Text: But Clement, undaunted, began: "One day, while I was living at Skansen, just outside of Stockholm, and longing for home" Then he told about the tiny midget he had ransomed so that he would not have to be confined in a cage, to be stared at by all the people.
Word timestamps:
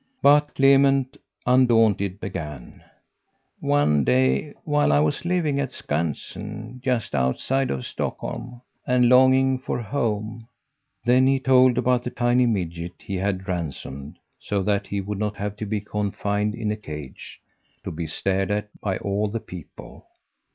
But 0.23 0.55
Clement, 0.55 1.15
undaunted, 1.45 2.19
began: 2.19 2.83
"One 3.59 4.03
day, 4.03 4.55
while 4.63 4.91
I 4.91 4.99
was 4.99 5.25
living 5.25 5.59
at 5.59 5.71
Skansen, 5.71 6.81
just 6.83 7.13
outside 7.13 7.69
of 7.69 7.85
Stockholm, 7.85 8.63
and 8.87 9.07
longing 9.09 9.59
for 9.59 9.79
home" 9.79 10.47
Then 11.05 11.27
he 11.27 11.39
told 11.39 11.77
about 11.77 12.01
the 12.01 12.09
tiny 12.09 12.47
midget 12.47 12.93
he 12.97 13.17
had 13.17 13.47
ransomed 13.47 14.17
so 14.39 14.63
that 14.63 14.87
he 14.87 15.01
would 15.01 15.19
not 15.19 15.35
have 15.35 15.55
to 15.57 15.67
be 15.67 15.81
confined 15.81 16.55
in 16.55 16.71
a 16.71 16.75
cage, 16.77 17.39
to 17.83 17.91
be 17.91 18.07
stared 18.07 18.49
at 18.49 18.69
by 18.81 18.97
all 18.97 19.27
the 19.27 19.39
people. 19.39 20.07